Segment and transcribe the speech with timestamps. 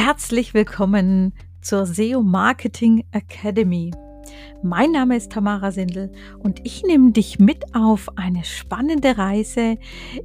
[0.00, 3.90] Herzlich willkommen zur SEO Marketing Academy.
[4.62, 9.76] Mein Name ist Tamara Sindel und ich nehme dich mit auf eine spannende Reise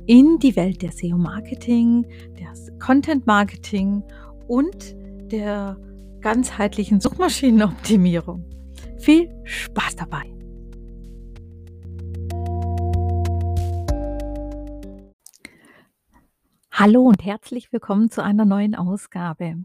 [0.05, 2.05] in die Welt der SEO Marketing,
[2.39, 4.03] des Content Marketing
[4.47, 4.95] und
[5.31, 5.75] der
[6.21, 8.45] ganzheitlichen Suchmaschinenoptimierung.
[8.99, 10.42] Viel Spaß dabei!
[16.75, 19.63] Hallo und herzlich willkommen zu einer neuen Ausgabe.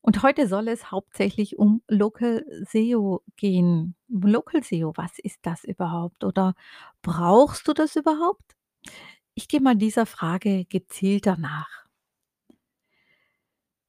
[0.00, 3.94] Und heute soll es hauptsächlich um Local SEO gehen.
[4.08, 6.24] Local SEO, was ist das überhaupt?
[6.24, 6.56] Oder
[7.00, 8.56] brauchst du das überhaupt?
[9.34, 11.86] Ich gehe mal dieser Frage gezielter nach.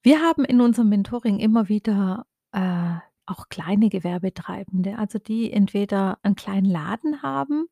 [0.04, 6.36] Wir haben in unserem Mentoring immer wieder äh, auch kleine Gewerbetreibende, also die entweder einen
[6.36, 7.68] kleinen Laden haben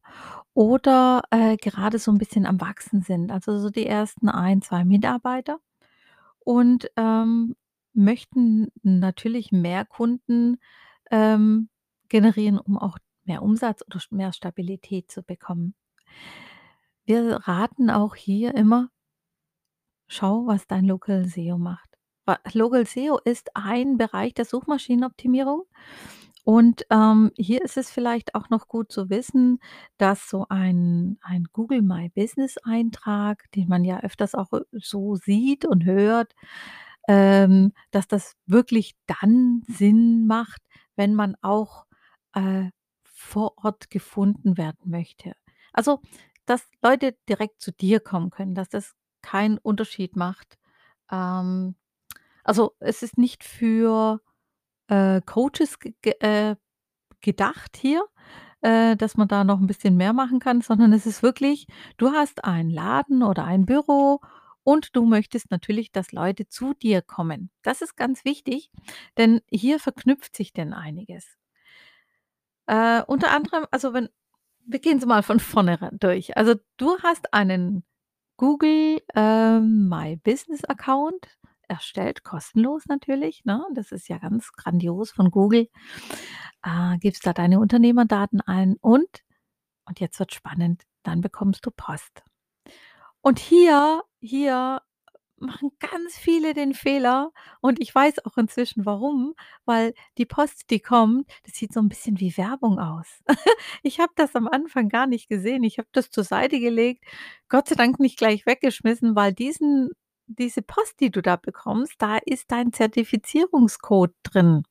[0.53, 4.85] oder, äh, gerade so ein bisschen am Wachsen sind, also so die ersten ein 2
[4.85, 5.59] Mitarbeiter
[6.39, 7.55] und, ähm,
[7.93, 10.57] möchten natürlich mehr Kunden,
[11.11, 11.69] ähm,
[12.09, 15.73] generieren, um auch mehr Umsatz oder mehr Stabilität zu bekommen.
[17.07, 18.89] Wir raten auch hier immer:
[20.09, 21.94] Schau, was dein Local SEO macht.
[22.53, 25.63] Local SEO ist ein Bereich der Suchmaschinenoptimierung.
[26.43, 29.59] Und, ähm, hier ist es vielleicht auch noch gut zu wissen,
[29.97, 35.15] dass so ein ein Google My Business Eintrag, den man ja öfters auch, äh, so
[35.15, 36.33] sieht und hört,
[37.07, 40.61] ähm, dass das wirklich dann Sinn macht,
[40.95, 41.85] wenn man auch,
[42.33, 42.69] äh,
[43.03, 45.33] vor Ort gefunden werden möchte.
[45.73, 46.01] Also,
[46.45, 50.57] dass Leute direkt zu dir kommen können, dass das keinen Unterschied macht,
[51.11, 51.75] ähm
[52.45, 54.21] also, es ist nicht für,
[54.89, 56.55] äh, Coaches ge äh,
[57.21, 58.05] gedacht hier,
[58.61, 62.11] äh, dass man da noch 'n bisschen mehr machen kann, sondern es ist wirklich, du
[62.11, 64.21] hast einen Laden oder ein Büro
[64.63, 67.51] und du möchtest natürlich, dass Leute zu dir kommen.
[67.63, 68.71] Das ist ganz wichtig,
[69.17, 71.35] denn hier verknüpft sich denn einiges.
[72.69, 74.09] Äh, unter anderem also, wenn
[74.67, 76.37] wir gehen sie mal von vorne durch.
[76.37, 77.83] Also, du hast einen
[78.37, 81.27] Google, ähm, My Business Account
[81.69, 83.65] erstellt, kostenlos natürlich, ne?
[83.73, 85.69] Das ist ja ganz grandios von Google.
[86.63, 89.07] Äh, gibst da deine Unternehmerdaten ein und
[89.87, 92.23] und jetzt wird's spannend, dann bekommst du Post.
[93.21, 94.81] Und hier hier
[95.39, 97.31] machen ganz viele den Fehler
[97.61, 101.89] und ich weiß auch inzwischen warum, weil die Post, die kommt, das sieht so 'n
[101.89, 103.23] bisschen wie Werbung aus.
[103.83, 105.63] Ich habe das am Anfang gar nicht gesehen.
[105.63, 107.03] Ich habe das zur Seite gelegt,
[107.49, 109.91] Gott sei Dank nicht gleich weggeschmissen, weil diesen
[110.27, 114.63] diese Post, die du da bekommst, da ist dein Zertifizierungscode drin.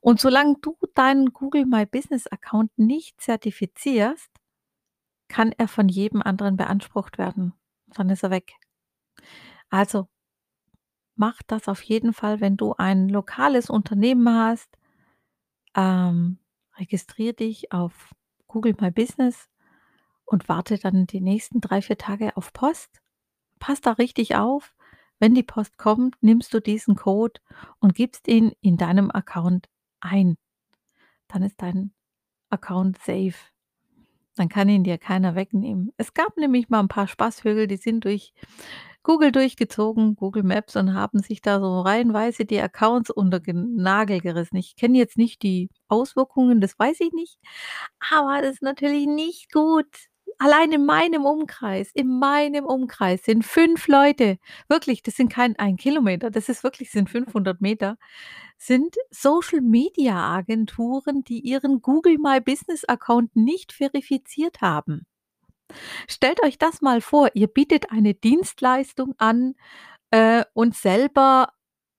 [0.00, 4.30] Und solange du deinen Google My Business Account nicht zertifizierst,
[5.28, 7.54] kann er von jedem anderen beansprucht werden.
[7.88, 8.52] Dann ist er weg.
[9.70, 10.08] Also,
[11.14, 14.76] mach das auf jeden Fall, wenn du ein lokales Unternehmen hast.
[15.74, 16.38] Ähm,
[16.78, 18.12] registriere dich auf
[18.46, 19.48] Google My Business
[20.24, 23.01] und warte dann die nächsten 3, 4 Tage auf Post.
[23.62, 24.74] Pass da richtig auf.
[25.20, 27.40] Wenn die Post kommt, nimmst du diesen Code
[27.78, 29.68] und gibst ihn in deinem Account
[30.00, 30.36] ein.
[31.28, 31.92] Dann ist dein
[32.50, 33.34] Account safe.
[34.36, 35.92] Dann kann ihn dir keiner wegnehmen.
[35.98, 38.34] Es gab nämlich mal 'n paar Spaßvögel, die sind durch
[39.04, 44.20] Google durchgezogen, Google Maps und haben sich da so reihenweise die Accounts unter gen Nagel
[44.20, 44.56] gerissen.
[44.56, 47.38] Ich kenne jetzt nicht die Auswirkungen, das weiß ich nicht,
[48.12, 49.88] aber das ist natürlich nicht gut.
[50.38, 54.38] Allein in meinem Umkreis in meinem Umkreis sind 5 Leute,
[54.68, 57.96] wirklich, das sind kein 1 Kilometer, das ist wirklich sind 500 Meter,
[58.58, 65.06] sind Social Media Agenturen, die ihren Google My Business Account nicht verifiziert haben.
[66.08, 69.54] Stellt euch das mal vor, ihr bietet eine Dienstleistung an,
[70.12, 71.48] äh, und selber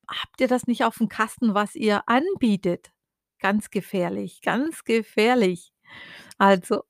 [0.10, 2.92] habt ihr das nicht aufm Kasten, was ihr anbietet.
[3.40, 5.74] Ganz gefährlich, ganz gefährlich.
[6.40, 6.84] Also,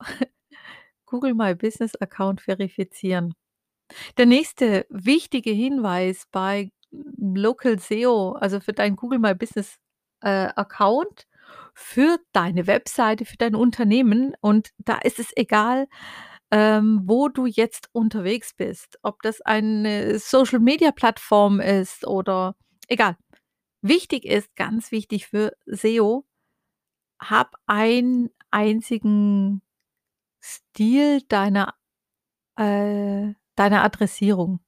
[1.13, 3.35] Google My Business Account verifizieren.
[4.17, 9.77] Der nächste wichtige Hinweis bei Local SEO, also für dein Google My Business,
[10.21, 11.27] äh, Account,
[11.75, 15.87] für deine Webseite, für dein Unternehmen und da ist es egal,
[16.49, 22.55] ähm, wo du jetzt unterwegs bist, ob das eine Social Media Plattform ist oder
[22.87, 23.17] egal.
[23.83, 26.25] Wichtig ist, ganz wichtig für SEO,
[27.19, 29.61] hab einen einzigen
[30.45, 31.73] Stil deiner
[32.57, 34.59] äh, deiner Adressierung.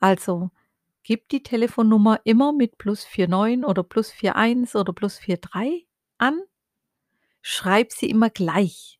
[0.00, 0.50] Also,
[1.02, 6.40] gib die Telefonnummer immer mit +49 oder +41 oder +43 an.
[7.42, 8.98] Schreib sie immer gleich.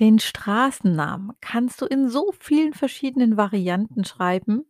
[0.00, 4.64] Den Straßennamen kannst du in so vielen verschiedenen Varianten schreiben.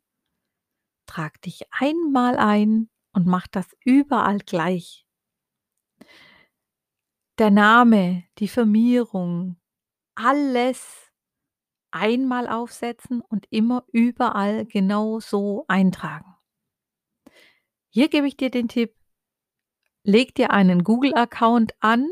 [1.07, 5.07] Trag dich einmal ein und mach das überall gleich.
[7.39, 9.57] Der Name, die Firmierung,
[10.15, 11.13] alles
[11.91, 16.35] einmal aufsetzen und immer überall genau so eintragen.
[17.91, 18.95] Hier gebe ich dir den Tipp:
[20.03, 22.11] Leg dir einen Google-Account an.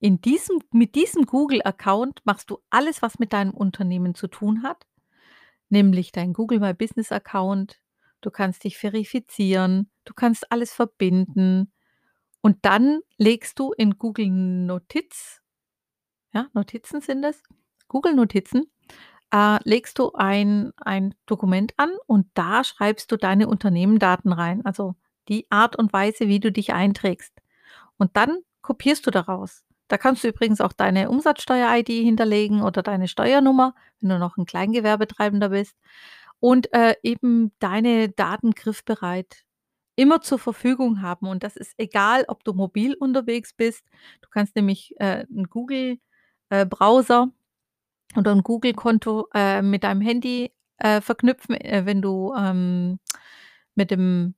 [0.00, 4.86] In diesem mit diesem Google-Account machst du alles, was mit deinem Unternehmen zu tun hat,
[5.68, 7.80] nämlich dein Google My Business Account.
[8.20, 11.72] Du kannst dich verifizieren, du kannst alles verbinden
[12.40, 15.41] und dann legst du in Google Notiz
[16.34, 17.42] ja, Notizen sind es,
[17.88, 18.70] Google Notizen,
[19.32, 24.94] äh, legst du ein ein Dokument an und da schreibst du deine Unternehmendaten rein, also
[25.28, 27.32] die Art und Weise, wie du dich einträgst.
[27.98, 29.64] Und dann kopierst du daraus.
[29.88, 34.46] Da kannst du übrigens auch deine Umsatzsteuer-ID hinterlegen oder deine Steuernummer, wenn du noch 'n
[34.46, 35.76] Kleingewerbetreibender bist
[36.40, 39.44] und, äh, eben deine Daten griffbereit
[39.96, 41.28] immer zur Verfügung haben.
[41.28, 43.84] Und das ist egal, ob du mobil unterwegs bist.
[44.22, 45.98] Du kannst nämlich, äh, 'n Google,
[46.52, 47.30] äh, Browser
[48.16, 53.00] oder 'n Google-Konto, äh, mit deinem Handy, äh, verknüpfen, äh, wenn du, ähm,
[53.76, 54.34] mit dem,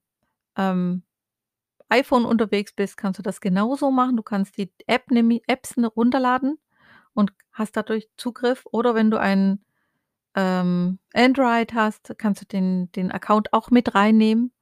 [0.57, 1.03] ähm,
[1.89, 4.17] iPhone unterwegs bist, kannst du das genauso machen.
[4.17, 5.05] Du kannst die App
[5.47, 6.59] Apps runterladen
[7.15, 9.63] und hast dadurch Zugriff oder wenn du ein,
[10.35, 14.53] ähm, Android hast, kannst du den den Account auch mit reinnehmen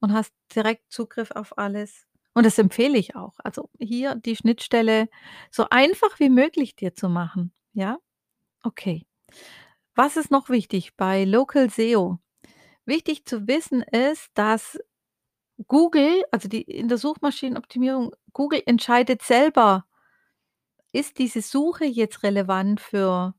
[0.00, 2.05] und hast direkt Zugriff auf alles.
[2.36, 3.32] Und das empfehle ich auch.
[3.44, 5.08] Also, hier die Schnittstelle
[5.50, 7.98] so einfach wie möglich dir zu machen, ja?
[8.62, 9.06] Okay.
[9.94, 12.18] Was ist noch wichtig bei Local SEO?
[12.86, 14.78] Wichtig zu wissen ist, dass
[15.68, 19.86] Google, also die in der Suchmaschinenoptimierung Google entscheidet selber
[20.92, 23.34] ist diese Suche jetzt relevant für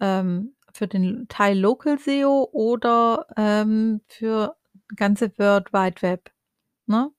[0.00, 4.56] ähm, für den Teil Local SEO oder, ähm, für
[4.96, 6.30] ganze World Wide Web,
[6.86, 7.12] ne?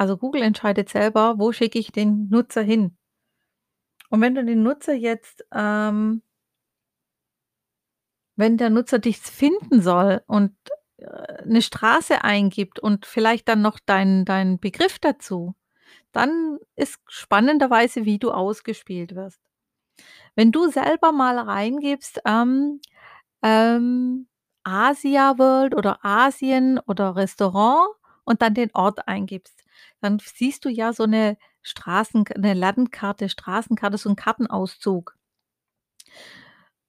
[0.00, 2.92] Also, Google entscheidet selber, wo schicke ich den Nutzer hin.
[4.12, 6.22] Und wenn du den Nutzer jetzt, ähm
[8.38, 10.52] wenn der Nutzer dich finden soll und,
[10.98, 15.54] äh, 'ne Straße eingibt und vielleicht dann noch deinen deinen Begriff dazu,
[16.12, 19.40] dann ist spannenderweise, wie du ausgespielt wirst.
[20.36, 22.80] Wenn du selber mal reingibst, ähm,
[23.42, 24.28] ähm,
[24.64, 27.88] Asia World oder Asien oder Restaurant
[28.24, 29.64] und dann den Ort eingibst,
[30.00, 35.14] dann siehst du ja so 'ne Straßenk 'ne Landkarte, Straßenkarte, so 'n Kartenauszug.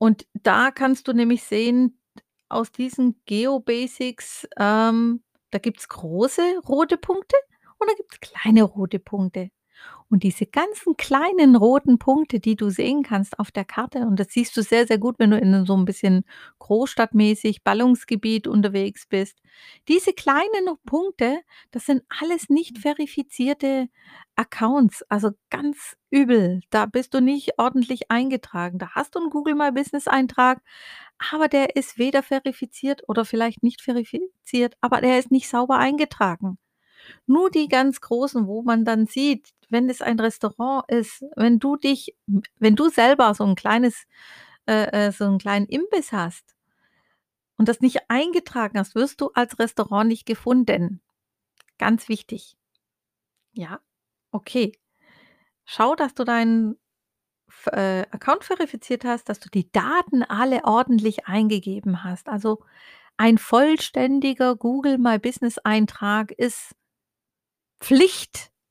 [0.02, 2.00] Und da kannst du nämlich sehen,
[2.48, 5.22] aus diesen Geobasics, ähm,
[5.52, 7.36] da gibt's große rote Punkte
[7.78, 9.50] und da gibt's kleine rote Punkte.
[10.12, 14.30] Und diese ganzen kleinen roten Punkte, die du sehen kannst auf der Karte und das
[14.32, 16.24] siehst du sehr, sehr gut, wenn du in so 'n bisschen
[16.58, 19.38] großstadtmäßig Ballungsgebiet unterwegs bist.
[19.88, 23.88] Diese kleinen Punkte, das sind alles nicht verifizierte
[24.36, 26.62] Accounts, also ganz übel.
[26.72, 28.80] Da bist du nicht ordentlich eingetragen.
[28.80, 30.60] Da hast du 'n Google My Business Eintrag,
[31.32, 36.58] aber der ist weder verifiziert oder vielleicht nicht verifiziert, aber der ist nicht sauber eingetragen.
[37.28, 41.78] Nur die ganz großen, wo man dann sieht, wenn es ein Restaurant ist, wenn du
[41.78, 42.16] dich
[42.60, 44.06] wenn du selber so 'n kleines
[44.68, 46.54] äh, äh, so 'n kleinen Imbiss hast
[47.60, 51.02] und das nicht eingetragen hast, wirst du als Restaurant nicht gefunden.
[51.80, 52.58] Ganz wichtig.
[53.54, 53.80] Ja,
[54.32, 54.74] okay.
[55.66, 56.78] Schau, dass du deinen
[57.72, 62.30] äh, Account verifiziert hast, dass du die Daten alle ordentlich eingegeben hast.
[62.30, 62.62] Also,
[63.18, 66.76] ein vollständiger Google My Business Eintrag ist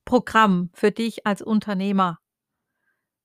[0.09, 2.19] Pflichtprogramm für dich als Unternehmer.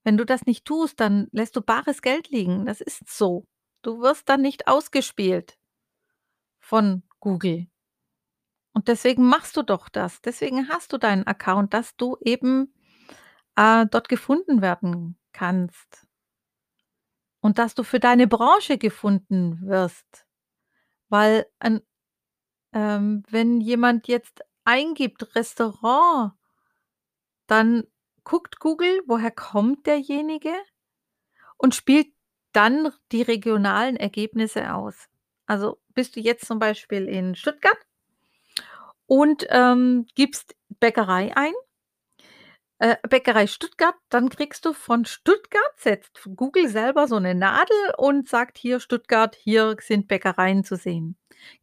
[0.04, 2.66] Wenn du das nicht tust, dann lässt du bares Geld liegen.
[2.66, 3.48] Das ist so.
[3.82, 5.58] Du wirst dann nicht ausgespielt
[6.60, 7.68] von Google.
[8.74, 10.22] Und deswegen machst du doch das.
[10.22, 12.74] Deswegen hast du deinen Account, dass du eben,
[13.56, 16.06] äh, dort gefunden werden kannst.
[17.40, 20.26] Und dass du für deine Branche gefunden wirst.
[21.08, 21.46] Weil
[22.74, 26.34] ähm, wenn jemand jetzt eingibt Restaurant
[27.48, 27.84] dann
[28.24, 30.54] guckt Google, woher kommt derjenige
[31.58, 32.08] und spielt
[32.54, 35.10] dann die regionalen Ergebnisse aus.
[35.48, 37.78] Also, bist du jetzt zum Beispiel in Stuttgart
[39.10, 41.54] und, ähm, gibst Bäckerei ein
[42.82, 48.28] äh, Bäckerei Stuttgart, dann kriegst du von Stuttgart setzt Google selber so 'ne Nadel und
[48.28, 51.16] sagt: „Hier Stuttgart, hier sind Bäckereien zu sehen.“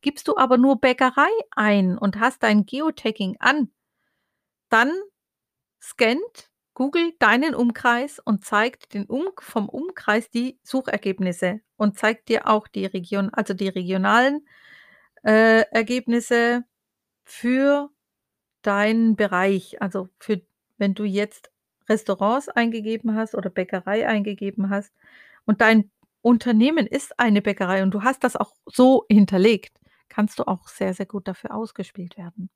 [0.02, 3.70] Gibst du aber nur Bäckerei ein und hast dein Geotagging an
[4.72, 4.92] dann
[5.80, 12.46] scannt Google deinen Umkreis und zeigt den Um vom Umkreis die Suchergebnisse und zeigt dir
[12.48, 14.46] auch die Region also die regionalen,
[15.24, 16.64] äh, Ergebnisse
[17.24, 17.90] für
[18.62, 19.82] deinen Bereich.
[19.82, 20.42] Also, für
[20.78, 21.50] wenn du jetzt
[21.88, 24.92] Restaurants eingegeben hast oder Bäckerei eingegeben hast
[25.46, 25.90] und dein
[26.22, 30.94] Unternehmen ist eine Bäckerei und du hast das auch so hinterlegt, kannst du auch sehr,
[30.94, 32.50] sehr gut dafür ausgespielt werden.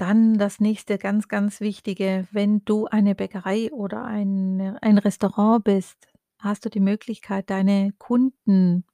[0.00, 6.08] Dann das nächste ganz, ganz Wichtige, wenn du eine Bäckerei oder ein ein Restaurant bist,
[6.38, 8.86] hast du die Möglichkeit, deine Kunden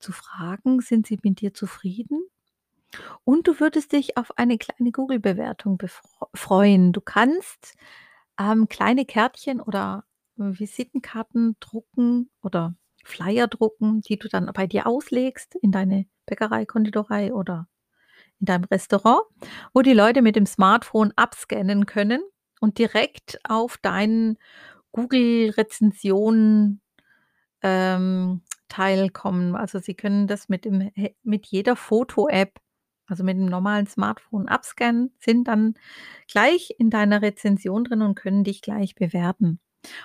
[0.00, 2.24] zu fragen, sind sie mit dir zufrieden?
[3.22, 5.80] Und du würdest dich auf eine kleine Google-Bewertung
[6.34, 6.92] freuen.
[6.92, 7.76] Du kannst,
[8.36, 12.74] ähm, kleine Kärtchen oder Visitenkarten drucken oder
[13.04, 17.68] Flyer drucken, die du dann bei dir auslegst in deine Bäckerei, Konditorei oder
[18.40, 19.22] in deinem Restaurant,
[19.74, 22.22] wo die Leute mit dem Smartphone abscannen können
[22.60, 24.38] und direkt auf deinen
[24.92, 26.80] Google-Rezensionen,
[27.62, 29.56] ähm, Teil kommen.
[29.56, 30.90] Also, sie können das mit dem
[31.24, 32.60] mit jeder Foto-App,
[33.08, 35.74] also mit 'nem normalen Smartphone abscannen, sind dann
[36.30, 39.58] gleich in deiner Rezension drin und können dich gleich bewerten.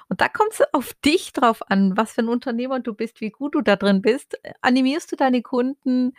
[0.10, 3.56] Und da kommt's auf dich drauf an, was für 'n Unternehmer du bist, wie gut
[3.56, 4.38] du da drin bist.
[4.44, 6.14] Äh, animierst du deine Kunden,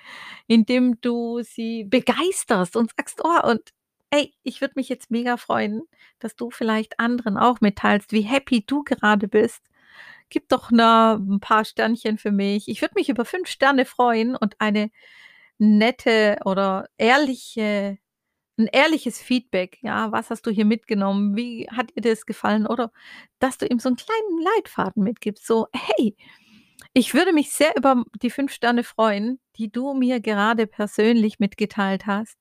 [0.49, 3.63] indem du sie begeisterst und sagst: „Oh, und
[4.11, 5.83] ey, ich würde mich jetzt mega freuen,
[6.21, 9.63] dass du vielleicht anderen auch mitteilst, wie happy du gerade bist.
[10.31, 12.69] Gib doch, ne, 'n paar Sternchen für mich.
[12.69, 14.91] Ich würde mich über 5 Sterne freuen“ und eine
[15.59, 17.99] nette oder ehrliche
[18.61, 20.13] 'n ehrliches Feedback, ja?
[20.13, 21.37] „Was hast du hier mitgenommen?
[21.37, 22.93] Wie hat dir das gefallen?“ Oder
[23.41, 26.17] dass du ihm so 'n kleinen Leitfaden mitgibst, so: „Hey,
[26.95, 32.07] ich würde mich sehr über die 5 Sterne freuen, die du mir gerade persönlich mitgeteilt
[32.07, 32.39] hast.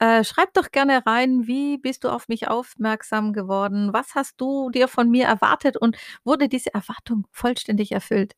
[0.00, 3.92] Äh, schreib doch gerne rein, wie bist du auf mich aufmerksam geworden?
[3.94, 8.34] Was hast du dir von mir erwartet und wurde diese Erwartung vollständig erfüllt?“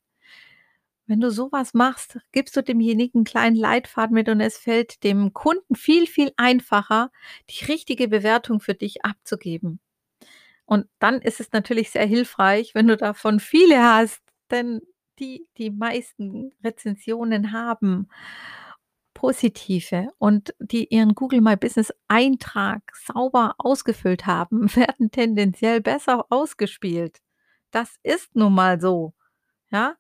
[1.09, 5.05] Wenn du so was machst, gibst du demjenigen 'n kleinen Leitfaden mit und es fällt
[5.05, 7.11] dem Kunden viel, viel einfacher,
[7.51, 9.79] die richtige Bewertung für dich abzugeben.
[10.67, 14.81] Und dann ist es natürlich sehr hilfreich, wenn du davon viele hast, denn
[15.21, 18.09] die die meisten Rezensionen haben
[19.15, 27.19] positive und die ihren Google My Business Eintrag sauber ausgefüllt haben, werden tendenziell besser ausgespielt.
[27.71, 29.15] Das ist nun mal so,
[29.71, 29.97] ja?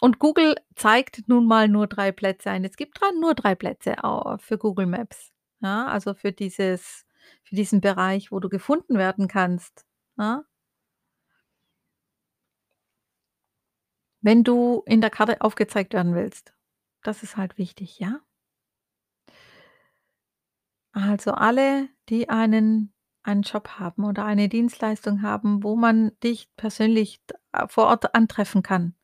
[0.00, 2.64] Und Google zeigt nun mal nur 3 Plätze ein.
[2.64, 3.96] Es gibt dran nur 3 Plätze
[4.38, 5.30] für Google Maps,
[5.60, 7.04] ja, also für dieses
[7.44, 9.84] für diesen Bereich, wo du gefunden werden kannst,
[10.18, 10.44] ja?
[14.22, 16.52] Wenn du in der Karte aufgezeigt werden willst.
[17.02, 18.20] Das ist halt wichtig, ja?
[20.94, 22.92] Also, alle, die einen
[23.22, 27.20] einen Job haben oder eine Dienstleistung haben, wo man dich persönlich
[27.52, 28.94] äh, vor Ort antreffen kann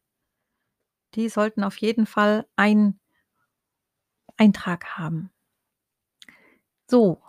[1.17, 3.01] die sollten auf jeden Fall ein
[4.37, 5.31] Eintrag haben.
[6.89, 7.21] So.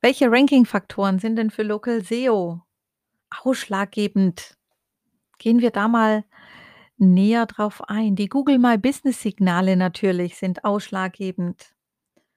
[0.00, 2.62] Welche Ranking-Faktoren sind denn für Local SEO
[3.30, 4.56] ausschlaggebend?
[5.38, 6.24] Gehen wir da mal
[6.96, 8.16] näher drauf ein.
[8.16, 11.74] Die Google My Business Signale natürlich sind ausschlaggebend.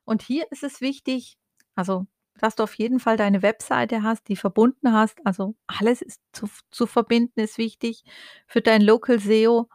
[0.06, 1.38] Und hier ist es wichtig,
[1.76, 2.08] also,
[2.40, 5.26] dass du auf jeden Fall deine Webseite hast, die verbunden hast.
[5.26, 8.04] Also, alles ist zu zu verbinden ist wichtig
[8.48, 9.70] für dein Local SEO.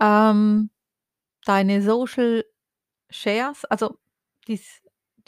[0.00, 0.70] Ähm,
[1.46, 2.44] deine Social
[3.10, 3.98] Shares, also,
[4.48, 4.60] die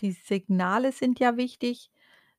[0.01, 1.91] die Signale sind ja wichtig,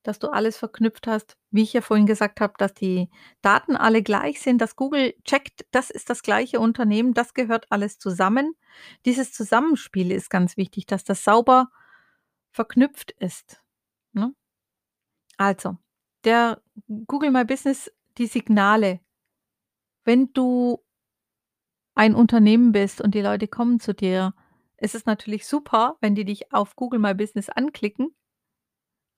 [0.04, 1.36] dass du alles verknüpft hast.
[1.50, 3.10] Wie ich ja vorhin gesagt habe, dass die
[3.42, 7.98] Daten alle gleich sind, dass Google checkt, das ist das gleiche Unternehmen, das gehört alles
[7.98, 8.54] zusammen.
[9.06, 11.68] Dieses Zusammenspiel ist ganz wichtig, dass das sauber
[12.52, 13.62] verknüpft ist,
[14.14, 14.34] ne?
[15.38, 15.76] Also,
[16.24, 16.62] der
[17.06, 19.00] Google My Business, die Signale.
[20.06, 20.78] Wenn du
[21.96, 24.34] ein Unternehmen bist und die Leute kommen zu dir,
[24.78, 28.14] ist es natürlich super, wenn die dich auf Google My Business anklicken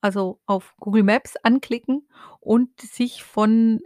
[0.01, 2.09] also, auf Google Maps anklicken
[2.41, 3.81] und sich von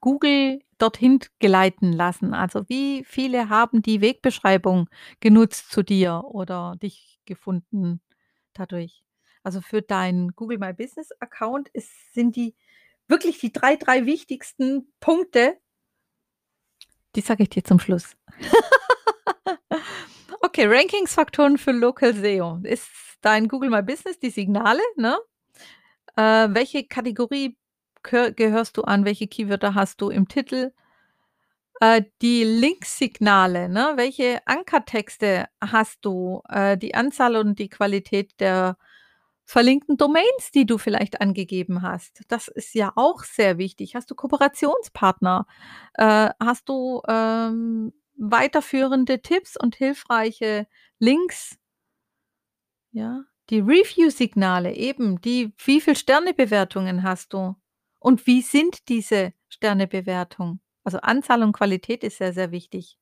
[0.00, 2.34] Google dorthin geleiten lassen.
[2.34, 4.88] Also, wie viele haben die Wegbeschreibung
[5.20, 8.00] genutzt zu dir oder dich gefunden
[8.54, 9.04] dadurch?
[9.44, 12.56] Also, für deinen Google My Business Account ist sind die
[13.06, 15.56] wirklich die 3, 3 wichtigsten Punkte
[17.14, 18.16] die sage ich dir zum Schluss.
[20.56, 22.60] Okay, Rankingsfaktoren für Local SEO.
[22.62, 22.86] Ist
[23.22, 25.16] dein Google My Business die Signale, ne?
[26.16, 27.56] Äh, welche Kategorie
[28.02, 29.04] gehö gehörst du an?
[29.04, 30.72] Welche Keywörter hast du im Titel?
[31.80, 33.94] Äh, die Linksignale, ne?
[33.96, 36.42] Welche Ankertexte hast du?
[36.48, 38.76] Äh, die Anzahl und die Qualität der
[39.44, 42.22] verlinkten Domains, die du vielleicht angegeben hast.
[42.28, 43.94] Das ist ja auch sehr wichtig.
[43.94, 45.46] Hast du Kooperationspartner?
[45.94, 50.66] Äh, hast du, ähm, weiterführende Tipps und hilfreiche
[50.98, 51.58] Links.
[52.92, 57.56] Ja, die Review-Signale eben, die wie viel Sternebewertungen hast du?
[57.98, 60.60] Und wie sind diese Sternebewertungen?
[60.84, 62.98] Also, Anzahl und Qualität ist sehr, sehr wichtig.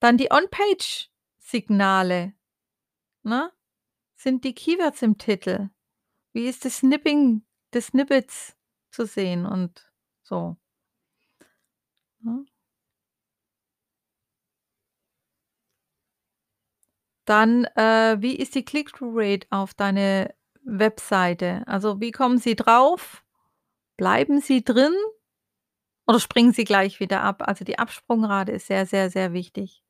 [0.00, 2.34] Dann die On-Page-Signale,
[3.22, 3.52] ne?
[4.16, 5.70] Sind die Keywords im Titel?
[6.32, 7.44] Wie ist das Snipping
[7.74, 8.56] des Snippets
[8.90, 9.92] zu sehen und
[10.22, 10.56] so?
[17.26, 21.62] Dann, äh, wie ist die Click-Through-Rate auf deine Webseite?
[21.66, 23.24] Also, wie kommen sie drauf?
[23.96, 24.94] Bleiben sie drin
[26.06, 27.42] oder springen sie gleich wieder ab?
[27.46, 29.82] Also, die Absprungrate ist sehr, sehr, sehr wichtig.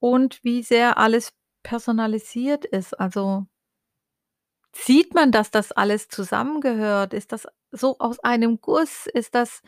[0.00, 1.32] Und wie sehr alles
[1.62, 2.98] personalisiert ist.
[2.98, 3.46] Also
[4.74, 7.14] sieht man, dass das alles zusammengehört?
[7.14, 9.06] Ist das so aus einem Guss?
[9.06, 9.62] Ist das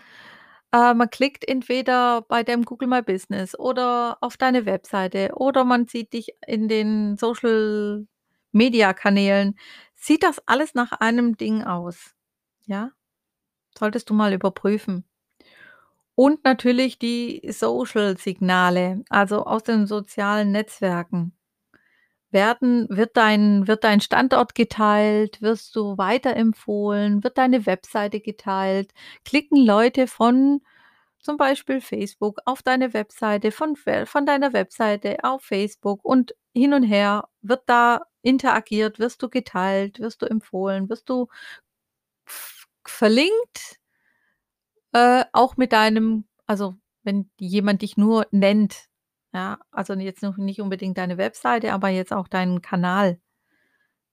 [0.75, 5.87] äh, man klickt entweder bei deinem Google My Business oder auf deine Webseite oder man
[5.87, 9.57] sieht dich in den Social-Media-Kanälen.
[9.95, 12.15] Sieht das alles nach einem Ding aus?
[12.67, 12.91] Ja?
[13.79, 15.05] Solltest du mal überprüfen.
[16.17, 21.37] Und natürlich die Social-Signale, also aus den sozialen Netzwerken.
[22.35, 25.41] Werden wird dein wird dein Standort geteilt?
[25.41, 27.25] Wirst du weiterempfohlen?
[27.25, 28.93] Wird deine Webseite geteilt?
[29.25, 30.61] Klicken Leute von
[31.21, 36.83] zum Beispiel Facebook auf deine Webseite, von von deiner Webseite auf Facebook und hin und
[36.85, 37.29] her?
[37.43, 38.99] Wird da interagiert?
[38.99, 40.00] Wirst du geteilt?
[40.00, 40.88] Wirst du empfohlen?
[40.91, 41.29] Wirst du
[42.87, 43.79] verlinkt?
[44.93, 48.88] Äh, auch mit deinem also, wenn jemand dich nur nennt,
[49.35, 53.21] ja, also jetzt noch nicht unbedingt deine Webseite, aber jetzt auch deinen Kanal.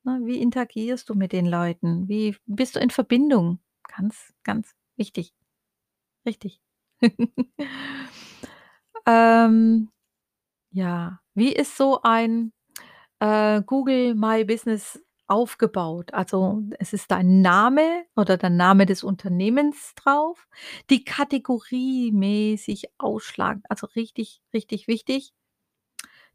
[0.03, 2.07] Ne, wie interagierst du mit den Leuten?
[2.09, 3.59] Wie bist du in Verbindung?
[3.97, 5.33] Ganz, ganz wichtig.
[6.25, 6.61] Richtig.
[9.05, 9.89] Ähm,
[10.71, 12.53] ja, wie ist so ein,
[13.19, 16.13] äh, Google My Business aufgebaut?
[16.13, 20.47] Also, es ist dein Name oder der Name des Unternehmens drauf,
[20.89, 25.33] die Kategorie mäßig ausschlagen, also richtig, richtig wichtig.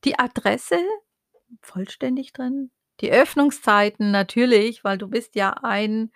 [0.04, 0.78] Die Adresse
[1.62, 6.10] vollständig drin, die Öffnungszeiten natürlich, weil du bist ja ein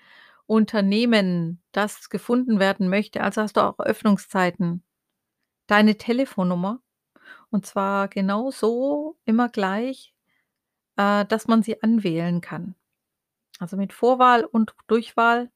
[0.46, 4.82] Unternehmen, das gefunden werden möchte, also hast du auch Öffnungszeiten.
[5.66, 6.80] Deine Telefonnummer
[7.50, 10.14] und zwar genauso immer gleich,
[10.96, 12.74] äh, dass man sie anwählen kann.
[13.58, 15.50] Also, mit Vorwahl und Durchwahl.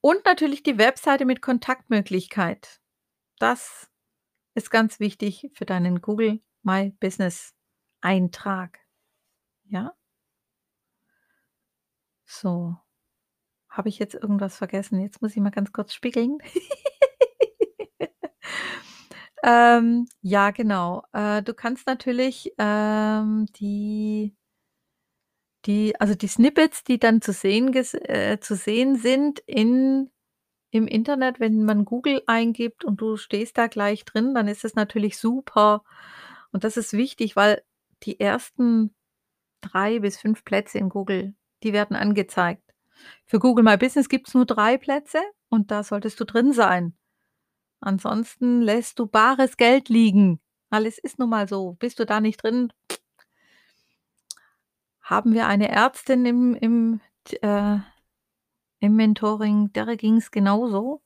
[0.00, 2.80] Und natürlich die Webseite mit Kontaktmöglichkeit.
[3.38, 3.90] Das
[4.54, 7.54] ist ganz wichtig für deinen Google My Business
[8.00, 8.78] Eintrag.
[9.64, 9.94] Ja?
[12.24, 12.76] So.
[13.68, 15.00] Habe ich jetzt irgendwas vergessen?
[15.00, 16.38] Jetzt muss ich mal ganz kurz spiegeln.
[19.42, 21.02] Ähm, ja, genau.
[21.12, 24.34] Äh, du kannst natürlich, ähm, die
[25.66, 30.10] die also, die Snippets, die dann zu sehen äh, zu sehen sind in
[30.72, 34.74] im Internet, wenn man Google eingibt und du stehst da gleich drin, dann ist es
[34.76, 35.84] natürlich super.
[36.52, 37.62] Und das ist wichtig, weil
[38.04, 38.94] die ersten
[39.62, 42.62] 3 bis 5 Plätze in Google, die werden angezeigt.
[43.26, 46.94] Für Google My Business gibt's nur 3 Plätze und da solltest du drin sein.
[47.80, 51.76] Ansonsten lässt du bares Geld liegen, weil es ist nun mal so.
[51.78, 52.72] Bist du da nicht drin
[55.10, 57.00] haben wir eine Ärztin im im
[57.42, 57.78] äh,
[58.80, 61.02] im Mentoring, der ging's genauso.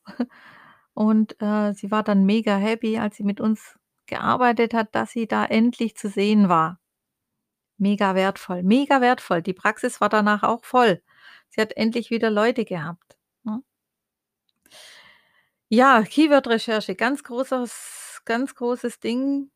[0.94, 5.26] Und, äh, sie war dann mega happy, als sie mit uns gearbeitet hat, dass sie
[5.26, 6.80] da endlich zu sehen war.
[7.78, 9.42] Mega wertvoll, mega wertvoll.
[9.42, 11.02] Die Praxis war danach auch voll.
[11.48, 13.16] Sie hat endlich wieder Leute gehabt?
[15.76, 19.50] Ja, Keyword-Recherche, ganz großes ganz großes Ding.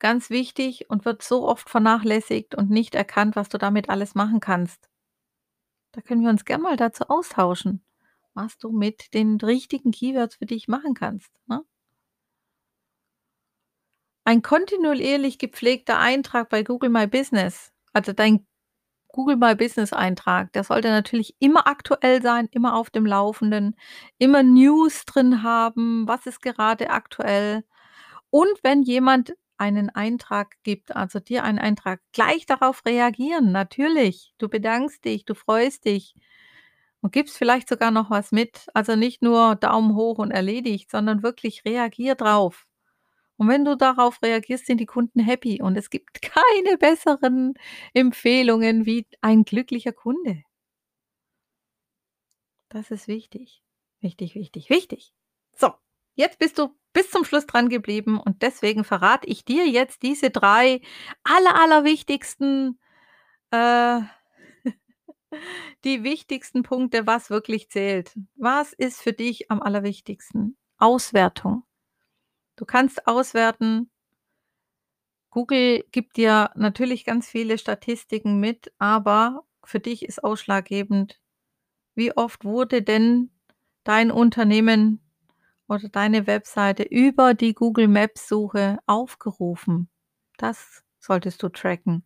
[0.00, 4.40] Ganz wichtig und wird so oft vernachlässigt und nicht erkannt, was du damit alles machen
[4.40, 4.90] kannst.
[5.92, 7.82] Da können wir uns gern mal dazu austauschen,
[8.34, 11.64] was du mit den richtigen Keywords für dich machen kannst, ne?
[14.26, 18.46] Ein kontinuierlich gepflegter Eintrag bei Google My Business, also dein
[19.14, 23.76] Google My Business Eintrag, der sollte natürlich immer aktuell sein, immer auf dem Laufenden,
[24.18, 27.64] immer News drin haben, was ist gerade aktuell.
[28.30, 34.34] Und wenn jemand einen Eintrag gibt, also dir einen Eintrag, gleich darauf reagieren, natürlich.
[34.38, 36.14] Du bedankst dich, du freust dich
[37.00, 38.66] und gibst vielleicht sogar noch was mit.
[38.74, 42.66] Also, nicht nur Daumen hoch und erledigt, sondern wirklich reagier drauf.
[43.36, 47.54] Und wenn du darauf reagierst, sind die Kunden happy und es gibt keine besseren
[47.92, 50.42] Empfehlungen wie ein glücklicher Kunde.
[52.68, 53.62] Das ist wichtig.
[54.00, 55.12] Wichtig, wichtig, wichtig.
[55.52, 55.72] So.
[56.16, 60.30] Jetzt bist du bis zum Schluss dran geblieben und deswegen verrate ich dir jetzt diese
[60.30, 60.80] 3
[61.24, 62.78] aller allerwichtigsten
[63.50, 64.00] äh,
[65.84, 68.16] die wichtigsten Punkte, was wirklich zählt.
[68.36, 70.56] Was ist für dich am allerwichtigsten?
[70.78, 71.64] Auswertung.
[72.56, 73.90] Du kannst auswerten
[75.30, 81.20] Google gibt dir natürlich ganz viele Statistiken mit, aber für dich ist ausschlaggebend,
[81.94, 83.30] wie oft wurde denn
[83.84, 85.00] dein Unternehmen
[85.68, 89.88] oder deine Webseite über die Google Maps Suche aufgerufen?
[90.38, 92.04] Das solltest du tracken.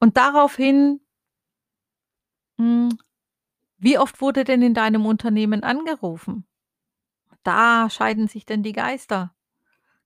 [0.00, 1.00] Und daraufhin
[2.58, 2.90] hm,
[3.78, 6.46] wie oft wurde denn in deinem Unternehmen angerufen?
[7.44, 9.35] Da scheiden sich denn die Geister.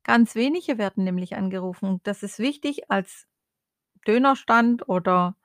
[0.04, 2.00] Ganz wenige werden nämlich angerufen.
[2.04, 3.26] Das ist wichtig als
[4.06, 5.36] Dönerstand oder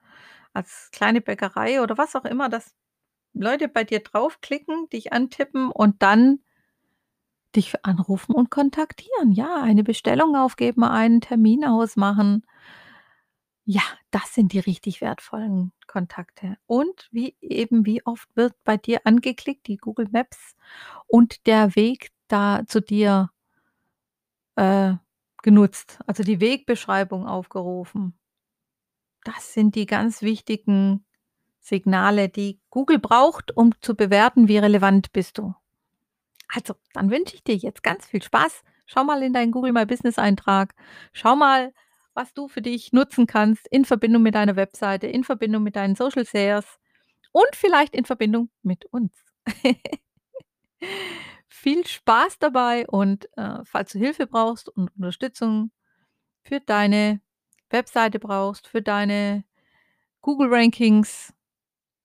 [0.53, 2.75] als kleine Bäckerei oder was auch immer, dass
[3.33, 6.39] Leute bei dir draufklicken, dich antippen und dann
[7.55, 9.31] dich anrufen und kontaktieren.
[9.31, 12.43] Ja, eine Bestellung aufgeben, einen Termin ausmachen.
[13.67, 16.57] Ja, das sind die richtig wertvollen Kontakte.
[16.67, 20.55] Und wie eben, wie oft wird bei dir angeklickt, die Google Maps
[21.07, 23.31] und der Weg da zu dir
[24.55, 24.93] äh,
[25.43, 28.17] genutzt, also die Wegbeschreibung aufgerufen.
[29.23, 31.05] Das sind die ganz wichtigen
[31.59, 35.55] Signale, die Google braucht, um zu bewerten, wie relevant bist du.
[36.47, 38.63] Also, dann wünsche ich dir jetzt ganz viel Spaß.
[38.85, 40.75] Schau mal in deinen Google My Business Eintrag.
[41.11, 41.73] Schau mal,
[42.13, 45.95] was du für dich nutzen kannst in Verbindung mit deiner Webseite, in Verbindung mit deinen
[45.95, 46.79] Social Shares
[47.31, 49.11] und vielleicht in Verbindung mit uns.
[51.65, 55.71] Viel Spaß dabei und, äh, falls du Hilfe brauchst und Unterstützung
[56.43, 57.21] für deine
[57.71, 59.43] Webseite brauchst, für deine
[60.21, 61.33] Google Rankings,